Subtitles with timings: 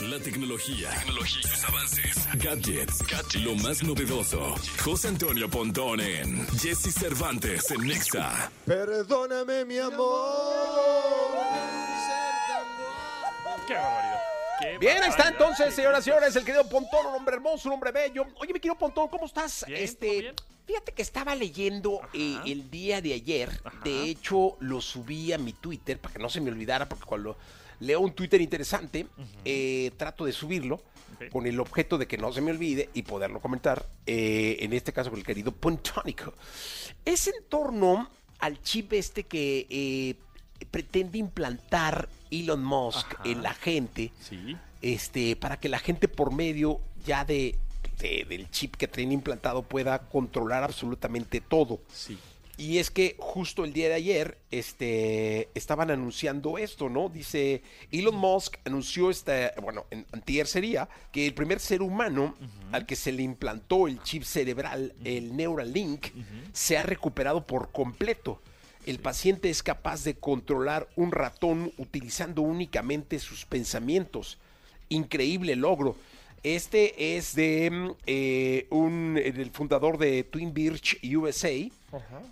[0.00, 3.02] La tecnología, tecnología sus avances, gadgets,
[3.42, 4.54] lo más novedoso.
[4.84, 8.50] José Antonio Pontón en Jesse Cervantes en Nexa.
[8.66, 11.32] Perdóname, mi amor.
[13.66, 14.20] ¡Qué barbaridad!
[14.60, 17.74] ¡Qué Bien, ahí está entonces, señoras y señores, el querido Pontón, un hombre hermoso, un
[17.74, 18.26] hombre bello.
[18.36, 19.64] Oye, mi querido Pontón, ¿cómo estás?
[19.66, 20.34] Bien, este, ¿todo bien?
[20.66, 23.50] fíjate que estaba leyendo eh, el día de ayer.
[23.64, 23.80] Ajá.
[23.82, 27.38] De hecho, lo subí a mi Twitter para que no se me olvidara, porque cuando
[27.80, 29.06] leo un Twitter interesante,
[29.44, 30.82] eh, trato de subirlo
[31.32, 33.88] con el objeto de que no se me olvide y poderlo comentar.
[34.06, 36.34] eh, en este caso, con el querido Pontónico.
[37.04, 38.08] Es en torno
[38.38, 40.14] al chip este que eh,
[40.70, 43.22] pretende implantar Elon Musk Ajá.
[43.24, 44.56] en la gente Sí.
[44.82, 47.56] este, para que la gente por medio ya de,
[47.98, 51.80] de- del chip que tiene implantado pueda controlar absolutamente todo.
[51.92, 52.18] Sí.
[52.58, 57.10] Y es que justo el día de ayer este, estaban anunciando esto, ¿no?
[57.10, 62.34] Dice, Elon Musk anunció, esta, bueno, en antier sería, que el primer ser humano
[62.72, 66.06] al que se le implantó el chip cerebral, el Neuralink,
[66.54, 68.40] se ha recuperado por completo.
[68.86, 74.38] El paciente es capaz de controlar un ratón utilizando únicamente sus pensamientos.
[74.88, 75.96] Increíble logro.
[76.44, 81.50] Este es de mm, eh, un eh, del fundador de Twin Birch USA,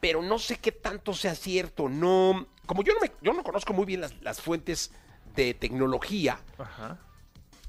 [0.00, 1.88] pero no sé qué tanto sea cierto.
[1.88, 4.92] No, como yo no me, yo no conozco muy bien las, las fuentes
[5.34, 6.98] de tecnología, Ajá.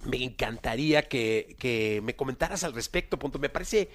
[0.05, 3.19] me encantaría que, que me comentaras al respecto.
[3.19, 3.39] Punto.
[3.39, 3.89] Me parece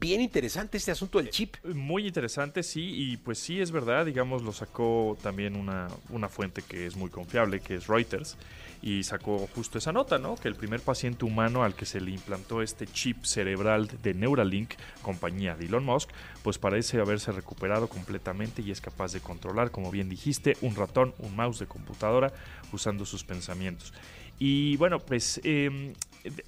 [0.00, 1.56] bien interesante este asunto del chip.
[1.64, 6.62] Muy interesante, sí, y pues sí es verdad, digamos, lo sacó también una, una fuente
[6.62, 8.36] que es muy confiable, que es Reuters,
[8.80, 10.36] y sacó justo esa nota, ¿no?
[10.36, 14.74] Que el primer paciente humano al que se le implantó este chip cerebral de Neuralink,
[15.02, 16.10] compañía de Elon Musk,
[16.42, 21.14] pues parece haberse recuperado completamente y es capaz de controlar, como bien dijiste, un ratón,
[21.18, 22.32] un mouse de computadora
[22.72, 23.92] usando sus pensamientos.
[24.38, 25.94] Y bueno, pues eh, eh,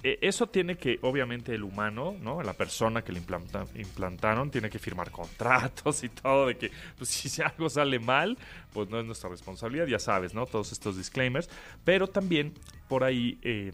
[0.03, 2.41] eso tiene que, obviamente, el humano, ¿no?
[2.43, 7.09] La persona que le implanta- implantaron, tiene que firmar contratos y todo, de que pues,
[7.09, 8.37] si algo sale mal,
[8.73, 10.45] pues no es nuestra responsabilidad, ya sabes, ¿no?
[10.45, 11.49] Todos estos disclaimers.
[11.83, 12.53] Pero también
[12.87, 13.71] por ahí eh,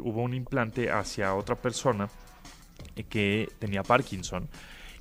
[0.00, 2.08] hubo un implante hacia otra persona
[3.08, 4.48] que tenía Parkinson.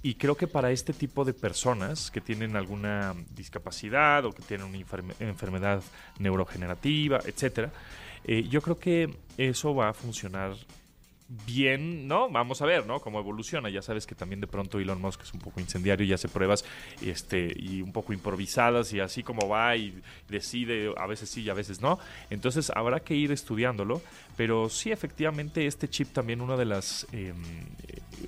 [0.04, 4.66] Y creo que para este tipo de personas que tienen alguna discapacidad o que tienen
[4.68, 5.84] una enferme- enfermedad
[6.18, 7.72] neurogenerativa, etcétera,
[8.26, 10.56] eh, yo creo que eso va a funcionar
[11.46, 12.30] bien, ¿no?
[12.30, 13.00] Vamos a ver, ¿no?
[13.00, 13.70] Cómo evoluciona.
[13.70, 16.66] Ya sabes que también de pronto Elon Musk es un poco incendiario y hace pruebas
[17.02, 21.50] este, y un poco improvisadas y así como va y decide a veces sí y
[21.50, 22.00] a veces no.
[22.30, 24.02] Entonces habrá que ir estudiándolo.
[24.36, 27.08] Pero sí, efectivamente, este chip también uno de los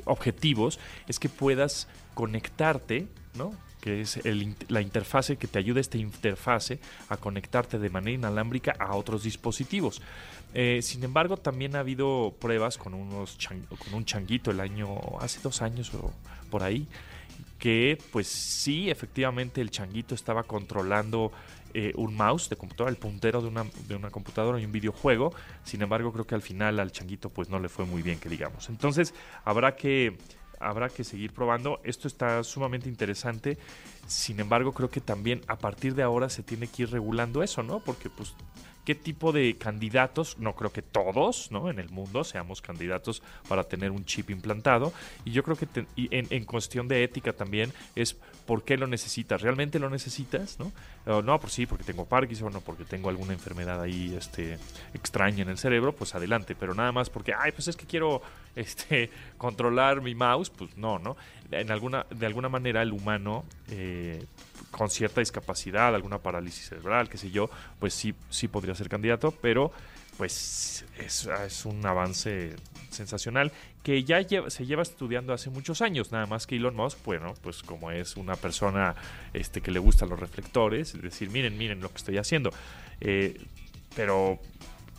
[0.05, 3.51] objetivos es que puedas conectarte, ¿no?
[3.83, 6.79] Que es el la interfase que te ayuda esta interfase
[7.09, 10.01] a conectarte de manera inalámbrica a otros dispositivos.
[10.53, 13.37] Eh, sin embargo, también ha habido pruebas con unos
[13.77, 14.87] con un changuito el año
[15.19, 16.13] hace dos años o
[16.49, 16.87] por ahí
[17.59, 21.33] que pues sí, efectivamente el changuito estaba controlando
[21.73, 25.33] eh, un mouse de computadora, el puntero de una, de una computadora y un videojuego.
[25.65, 28.29] Sin embargo, creo que al final al changuito pues no le fue muy bien, que
[28.29, 28.69] digamos.
[28.69, 29.13] Entonces,
[29.43, 30.17] habrá que
[30.63, 31.79] habrá que seguir probando.
[31.83, 33.57] Esto está sumamente interesante.
[34.07, 37.63] Sin embargo, creo que también a partir de ahora se tiene que ir regulando eso,
[37.63, 37.79] ¿no?
[37.79, 38.33] Porque pues
[38.85, 41.69] qué tipo de candidatos, no creo que todos, ¿no?
[41.69, 44.93] En el mundo seamos candidatos para tener un chip implantado.
[45.25, 49.41] Y yo creo que en, cuestión de ética también es por qué lo necesitas.
[49.41, 50.57] ¿Realmente lo necesitas?
[50.59, 51.21] ¿No?
[51.21, 54.57] No, por sí, porque tengo Parkinson o porque tengo alguna enfermedad ahí este,
[54.93, 56.55] extraña en el cerebro, pues adelante.
[56.55, 58.21] Pero nada más porque, ay, pues es que quiero
[58.55, 61.15] este, controlar mi mouse, pues no, ¿no?
[61.51, 64.25] En alguna, de alguna manera el humano eh,
[64.71, 69.31] con cierta discapacidad, alguna parálisis cerebral, qué sé yo, pues sí, sí podría ser candidato,
[69.31, 69.71] pero
[70.17, 72.55] pues es, un avance
[72.91, 73.51] sensacional
[73.81, 74.19] que ya
[74.49, 78.15] se lleva estudiando hace muchos años, nada más que Elon Musk, bueno, pues como es
[78.15, 78.95] una persona
[79.33, 82.51] este, que le gustan los reflectores, es decir, miren, miren lo que estoy haciendo.
[83.01, 83.41] Eh,
[83.95, 84.39] pero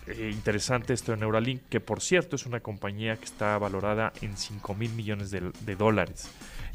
[0.07, 4.37] eh, interesante esto de Neuralink, que por cierto es una compañía que está valorada en
[4.37, 6.29] 5 mil millones de dólares.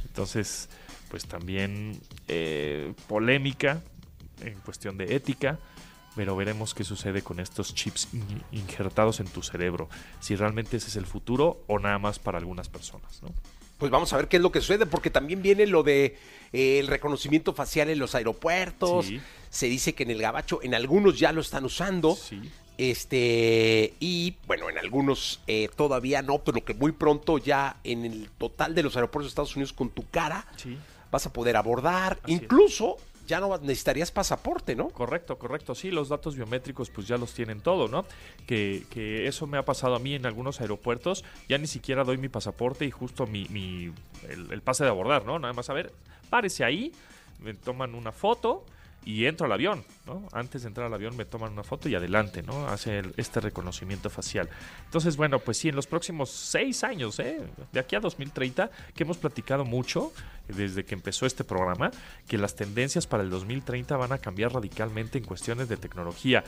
[0.06, 0.69] Entonces,
[1.09, 3.81] pues también eh, polémica
[4.41, 5.59] en cuestión de ética,
[6.15, 9.89] pero veremos qué sucede con estos chips in- injertados en tu cerebro,
[10.19, 13.29] si realmente ese es el futuro o nada más para algunas personas, ¿no?
[13.77, 16.17] Pues vamos a ver qué es lo que sucede, porque también viene lo de
[16.51, 19.05] eh, el reconocimiento facial en los aeropuertos.
[19.05, 19.21] Sí.
[19.50, 22.13] Se dice que en el gabacho, en algunos ya lo están usando.
[22.13, 22.41] Sí.
[22.77, 28.29] Este, y bueno, en algunos eh, todavía no, pero que muy pronto ya en el
[28.38, 30.77] total de los aeropuertos de Estados Unidos con tu cara Sí.
[31.11, 32.19] Vas a poder abordar.
[32.23, 32.41] Así es.
[32.41, 32.97] Incluso
[33.29, 34.89] ya no necesitarías pasaporte, ¿no?
[34.89, 35.75] Correcto, correcto.
[35.75, 38.06] Sí, los datos biométricos pues ya los tienen todo, ¿no?
[38.47, 41.23] Que, que eso me ha pasado a mí en algunos aeropuertos.
[41.47, 43.94] Ya ni siquiera doy mi pasaporte y justo mi, mi
[44.27, 45.38] el, el pase de abordar, ¿no?
[45.38, 45.94] Nada más a ver,
[46.31, 46.91] párese ahí,
[47.39, 48.65] me toman una foto
[49.05, 49.83] y entro al avión,
[50.31, 52.67] Antes de entrar al avión me toman una foto y adelante, ¿no?
[52.67, 54.50] Hace este reconocimiento facial.
[54.85, 57.41] Entonces, bueno, pues sí, en los próximos seis años, ¿eh?
[57.71, 60.11] De aquí a 2030, que hemos platicado mucho
[60.47, 61.91] eh, desde que empezó este programa,
[62.27, 66.44] que las tendencias para el 2030 van a cambiar radicalmente en cuestiones de tecnología,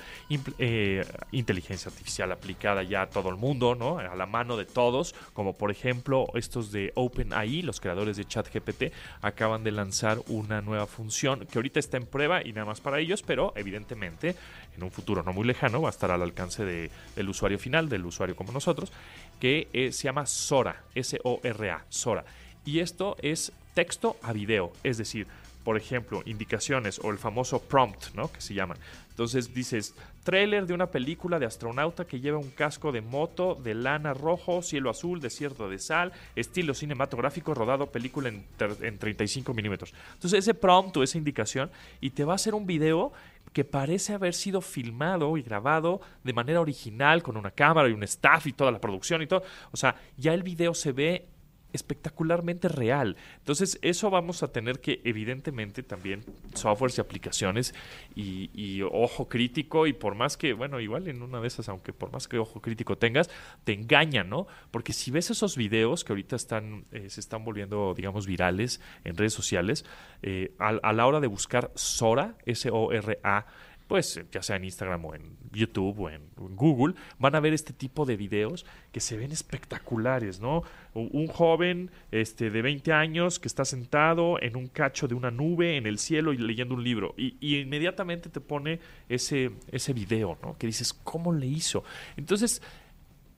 [0.57, 3.99] eh, inteligencia artificial aplicada ya a todo el mundo, ¿no?
[3.99, 8.93] A la mano de todos, como por ejemplo estos de OpenAI, los creadores de ChatGPT,
[9.21, 12.99] acaban de lanzar una nueva función que ahorita está en prueba y nada más para
[12.99, 14.35] ellos, pero evidentemente
[14.75, 17.89] en un futuro no muy lejano va a estar al alcance de- del usuario final,
[17.89, 18.91] del usuario como nosotros,
[19.39, 22.23] que eh, se llama Sora, S-O-R-A, Sora.
[22.65, 25.27] Y esto es texto a video, es decir,
[25.63, 28.31] por ejemplo, indicaciones o el famoso prompt, ¿no?
[28.31, 28.77] Que se llaman.
[29.11, 29.93] Entonces dices,
[30.23, 34.63] trailer de una película de astronauta que lleva un casco de moto de lana rojo,
[34.63, 38.43] cielo azul, desierto de sal, estilo cinematográfico, rodado película en,
[38.81, 39.93] en 35 milímetros.
[40.13, 41.69] Entonces ese prompt o esa indicación
[41.99, 43.11] y te va a hacer un video
[43.53, 48.03] que parece haber sido filmado y grabado de manera original con una cámara y un
[48.03, 49.43] staff y toda la producción y todo.
[49.71, 51.27] O sea, ya el video se ve
[51.73, 53.17] espectacularmente real.
[53.37, 56.23] Entonces, eso vamos a tener que, evidentemente, también
[56.53, 57.73] softwares y aplicaciones
[58.15, 59.87] y, ojo crítico.
[59.87, 62.61] Y por más que, bueno, igual en una de esas, aunque por más que ojo
[62.61, 63.29] crítico tengas,
[63.63, 64.47] te engañan, ¿no?
[64.71, 69.17] Porque si ves esos videos que ahorita están, eh, se están volviendo, digamos, virales en
[69.17, 69.85] redes sociales,
[70.21, 73.45] eh, a, a la hora de buscar Sora, S-O-R-A,
[73.91, 76.21] pues eh, ya sea en Instagram o en YouTube o en,
[76.55, 80.63] Google, van a ver este tipo de videos que se ven espectaculares, ¿no?
[80.93, 85.29] U- Un joven este, de 20 años que está sentado en un cacho de una
[85.29, 88.79] nube en el cielo y leyendo un libro y, y inmediatamente te pone
[89.09, 90.57] ese, ese video, ¿no?
[90.57, 91.83] Que dices, ¿cómo le hizo?
[92.15, 92.61] Entonces,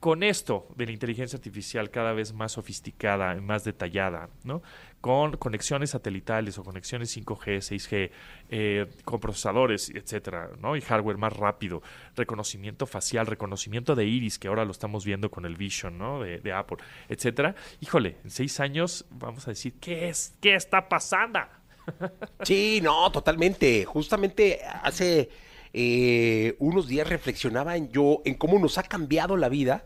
[0.04, 4.60] con esto de la inteligencia artificial cada vez más sofisticada, más detallada, ¿no?
[5.00, 8.10] Con conexiones satelitales o conexiones 5G, 6G,
[8.50, 10.76] eh, con procesadores, etcétera, ¿no?
[10.76, 11.82] Y hardware más rápido,
[12.16, 16.20] reconocimiento facial, reconocimiento de iris, que ahora lo estamos viendo con el Vision, ¿no?
[16.20, 16.76] De, de Apple,
[17.08, 17.54] etcétera.
[17.80, 20.34] Híjole, en seis años vamos a decir, ¿qué es?
[20.38, 21.40] ¿Qué está pasando?
[22.42, 23.86] Sí, no, totalmente.
[23.86, 25.30] Justamente hace
[25.76, 29.84] eh, unos días reflexionaba en yo en cómo nos ha cambiado la vida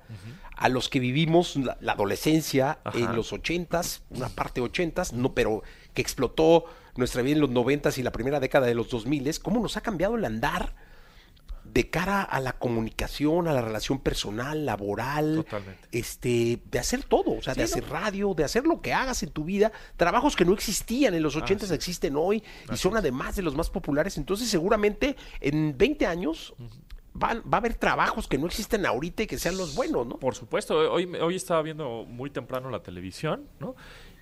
[0.55, 2.99] a los que vivimos la, la adolescencia Ajá.
[2.99, 5.63] en los ochentas, una parte ochentas, no, pero
[5.95, 9.39] que explotó nuestra vida en los noventas y la primera década de los dos miles,
[9.39, 10.75] cómo nos ha cambiado el andar
[11.73, 15.89] de cara a la comunicación, a la relación personal, laboral, Totalmente.
[15.93, 19.31] este, de hacer todo, o sea, de hacer radio, de hacer lo que hagas en
[19.31, 21.75] tu vida, trabajos que no existían en los ochentas sí.
[21.75, 22.43] existen hoy
[22.73, 22.99] y son es.
[22.99, 26.55] además de los más populares, entonces seguramente en 20 años
[27.15, 30.19] van- va a haber trabajos que no existen ahorita y que sean los buenos, ¿no?
[30.19, 33.75] Por supuesto, hoy, hoy estaba viendo muy temprano la televisión, ¿no?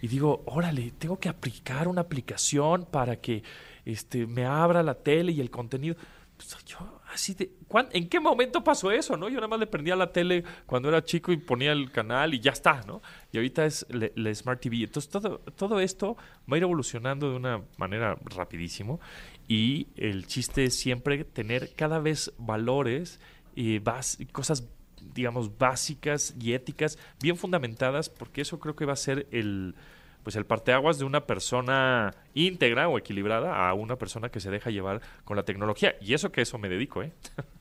[0.02, 3.42] Y digo, órale, tengo que aplicar una aplicación para que
[3.84, 5.96] este, me abra la tele y el contenido.
[6.36, 9.28] Pues, yo, así de, ¿cuán- ¿En qué momento pasó eso, no?
[9.28, 12.40] Yo nada más le prendía la tele cuando era chico y ponía el canal y
[12.40, 13.00] ya está, ¿no?
[13.32, 14.82] Y ahorita es la Smart TV.
[14.84, 16.16] Entonces, todo, todo esto
[16.50, 19.00] va a ir evolucionando de una manera rapidísimo
[19.48, 23.18] y el chiste es siempre tener cada vez valores
[23.54, 24.68] y bas- cosas
[25.14, 29.74] digamos, básicas y éticas bien fundamentadas, porque eso creo que va a ser el
[30.26, 34.70] pues el parteaguas de una persona íntegra o equilibrada a una persona que se deja
[34.70, 35.94] llevar con la tecnología.
[36.00, 37.12] Y eso que eso me dedico, ¿eh?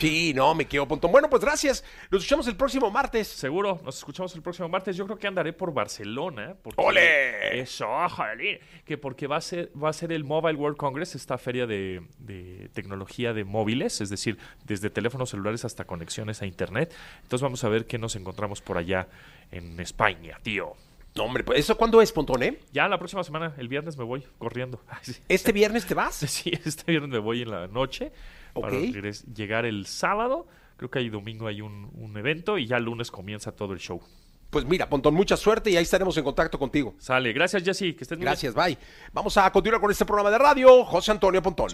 [0.00, 1.06] Sí, no, me quedo punto.
[1.06, 1.84] Bueno, pues gracias.
[2.10, 3.28] Nos escuchamos el próximo martes.
[3.28, 4.96] Seguro, nos escuchamos el próximo martes.
[4.96, 6.56] Yo creo que andaré por Barcelona.
[6.60, 7.60] Porque ¡Ole!
[7.60, 8.58] Eso, jolín.
[8.84, 12.02] Que porque va a ser, va a ser el Mobile World Congress, esta feria de,
[12.18, 16.92] de tecnología de móviles, es decir, desde teléfonos celulares hasta conexiones a internet.
[17.22, 19.06] Entonces vamos a ver qué nos encontramos por allá
[19.52, 20.76] en España, tío.
[21.18, 22.60] No, hombre, pues ¿eso cuándo es, Pontón, eh?
[22.72, 24.80] Ya la próxima semana, el viernes me voy corriendo.
[25.28, 26.14] ¿Este viernes te vas?
[26.28, 28.12] Sí, este viernes me voy en la noche
[28.54, 30.46] para llegar el sábado.
[30.76, 33.80] Creo que ahí domingo hay un, un evento y ya el lunes comienza todo el
[33.80, 34.00] show.
[34.50, 36.94] Pues mira, Pontón, mucha suerte y ahí estaremos en contacto contigo.
[36.98, 37.32] Sale.
[37.32, 37.94] Gracias, Jessy.
[37.94, 38.32] Que estés muy bien.
[38.32, 38.78] Gracias, bye.
[39.12, 40.84] Vamos a continuar con este programa de radio.
[40.84, 41.70] José Antonio Pontón.